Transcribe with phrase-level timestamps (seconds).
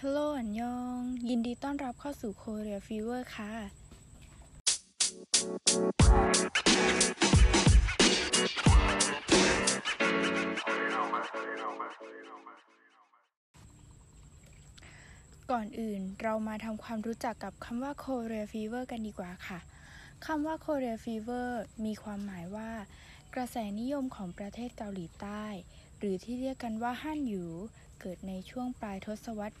[0.00, 3.52] ฮัลโหลอันยอง ยินดีต้อนรับเข้าสู่ Korea Fever ค่ะ
[15.50, 19.58] ก่อนอื่นเรามาทำความรู้จักกับคำว่า Korea Fever กันดีกว่าค่ะ
[20.26, 21.48] คำว่า Korea Fever
[21.84, 22.70] มีความหมายว่า
[23.34, 25.44] กระแสนิยมของประเทศเกาหลีใต้
[25.98, 27.44] หรือที่เรียกกันว่าฮั่นหยู
[28.00, 29.56] เกิดในช่วงปลายทศวรรษ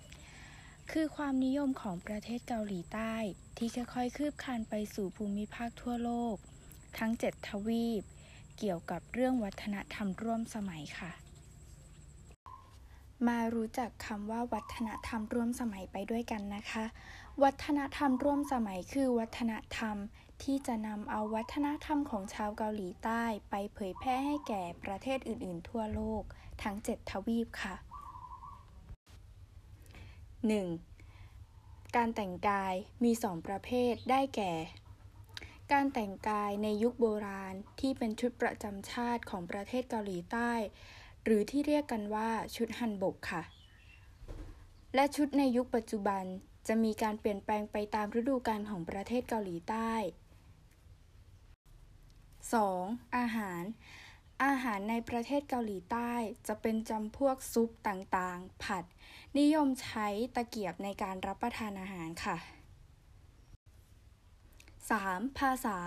[0.00, 3.14] 1990 คือความนิยมของประเทศเกาหลีใต้
[3.56, 6.36] ที่ค่อยๆ คืบคลานไปสู่ภูมิภาคทั่วโลก
[6.98, 8.02] ทั้ง 7 ทวีป
[8.58, 11.12] เกี่ยวกับเรื่องวัฒนธรรมร่วมสมัยค่ะ
[13.28, 16.84] มารู้จักคำว่าวัฒนธรรมร่วมสมัยไปด้วยกันนะคะ
[17.42, 19.96] วัฒนธรรมร่วมสมัยคือวัฒนธรรม
[20.44, 26.22] ที่จะนำเอาวัฒนธรรมของชาวเกาหลีใต้ไปเผยแพร่ให้แก่ประเทศอื่น ๆ ทั่วโลก
[26.62, 27.74] ทั้ง 7 ทวีปค่ะ
[31.00, 31.96] 1.
[31.96, 34.52] การแต่งกายมี 2 ประเภทได้แก่
[35.72, 40.52] การแต่งกายในยุคโบราณที่เป็นชุดประจำชาติของประเทศเกาหลีใต้
[41.24, 43.42] หรือที่เรียกกันว่าชุดฮันบกค่ะ
[44.94, 46.24] และชุดในยุคปัจจุบัน
[46.68, 49.92] จะมีการเปลี่ยนแปลงไปตามฤดูกาลของประเทศเกาหลีใต้
[52.58, 53.16] 2.
[53.16, 53.62] อาหาร
[54.44, 56.12] อาหารในประเทศเกาหลีใต้
[56.46, 58.84] จะเป็นจำพวกซุปต่างๆ ผัด
[59.38, 62.36] นิยมใช้ตะเกียบในการรับประทานอาหารค่ะ
[64.88, 65.38] 3.
[65.38, 65.78] ภาษา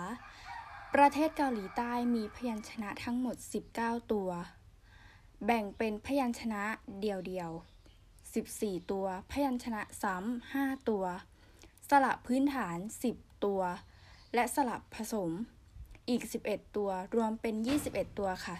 [0.94, 3.36] ประเทศเกาหลีใต้มีพยัญชนะทั้งหมด
[3.74, 4.30] 19 ตัว
[5.44, 6.62] แบ่งเป็นพยัญชนะ
[7.00, 11.04] เดี่ยวๆ 14 ตัว พยัญชนะซ้ำ5ตัว
[11.88, 12.76] สระพื้นฐาน
[13.10, 13.60] 10 ตัว
[14.34, 15.30] และสลับผสม
[16.08, 17.54] อีก 11 ตัว รวมเป็น
[17.86, 18.56] 21 ตัวค่ะ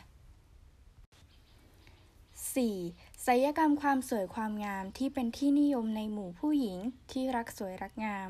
[2.55, 3.27] 4.
[3.27, 6.79] ศิลปกรรมความสวยความงามที่เป็นที่นิยมในหมู่ผู้หญิง
[7.13, 8.29] ที่รักสวยรักงาม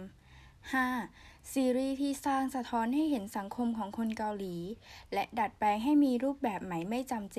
[0.74, 1.52] 5.
[1.52, 4.56] ซีรีส์ที่สร้างสะท้อนให้เห็นสังคมของคนเกาหลี
[5.12, 7.38] และดัดแปลงให้มีรูปแบบใหม่ไม่จำเจ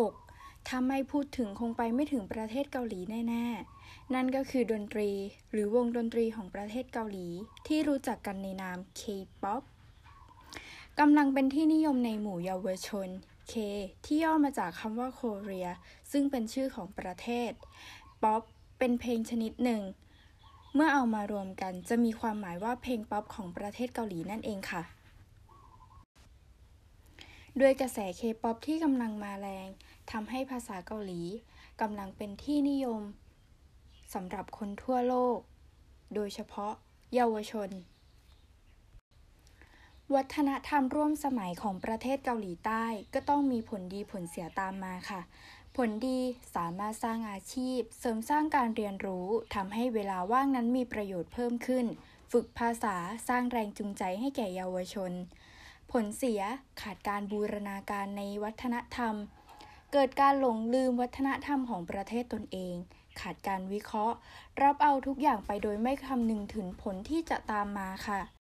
[0.00, 0.68] 6.
[0.68, 5.10] ถ้าไม่พูดถึงคงไปไม่ถึงประเทศเกาหลีแน่ๆ นั่นก็คือดนตรี
[5.50, 7.26] หรือวงดนตรีของประเทศเกาหลี
[7.66, 9.62] ที่รู้จักกันในนาม K-POP
[11.00, 13.08] กำลังเป็นที่นิยมในหมู่เยาวชน
[13.52, 13.54] K
[14.04, 15.68] ที่ย่อมาจากคำว่าโคเรีย
[16.12, 17.50] ซึ่งเป็นชื่อของประเทศ
[18.22, 18.42] ป๊อป
[18.78, 19.82] เป็นเพลงชนิดหนึ่ง
[20.74, 24.82] เมื่อเอามารวมกันจะมีความหมายว่าเพลงป๊อปของประเทศเกาหลีนั่นเองค่ะ
[27.60, 29.68] ด้วยกระแสเคป๊อปที่กำลังมาแรง
[30.10, 31.22] ทำให้ภาษาเกาหลี
[31.80, 33.02] กำลังเป็นที่นิยม
[34.14, 35.38] สำหรับคนทั่วโลก
[36.14, 36.72] โดยเฉพาะ
[37.14, 37.70] เยาวชน
[40.14, 42.84] วัฒนธรรมร่วมสมัยของประเทศเกาหลีใต้
[43.14, 45.20] ก็ต้องมีผลดีผลเสียตามมาค่ะ
[45.76, 46.20] ผลดี
[46.54, 51.86] สามารถสร้างอาชีพ เสริมสร้างการเรียนรู้ทำให้เวลาว่างนั้นมีประโยชน์เพิ่มขึ้น
[52.32, 52.96] ฝึกภาษา
[53.28, 55.12] สร้างแรงจูงใจให้แก่เยาวชน
[55.92, 56.40] ผลเสีย
[56.82, 59.14] ขาดการบูรณาการในวัฒนธรรม
[59.92, 62.74] เกิดการหลงลืมวัฒนธรรมของประเทศตนเอง
[63.20, 64.16] ขาดการวิเคราะห์
[64.62, 68.35] รับเอาทุกอย่างไปโดยไม่คำนึงถึงผลที่จะตามมาค่ะ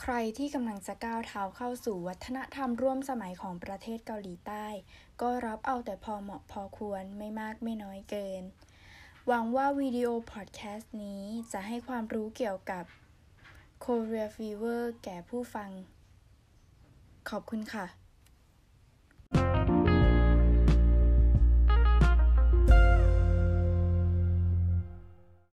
[0.00, 4.66] ใครที่กำลังจะก้าวเท้าเข้าสู่วัฒนธรรมร่วมสมัยของประเทศเกาหลีใต้
[5.20, 8.42] ก็รับเอาแต่พอเหมาะพอควรไม่มากไม่น้อยเกิน
[9.26, 11.22] หวังว่าวิดีโอพอดแคสต์นี้
[11.52, 12.84] จะให้ความรู้เกี่ยวกับ
[13.84, 15.70] Korea Fever แก่ผู้ฟัง
[17.30, 17.86] ขอบคุณค่ะ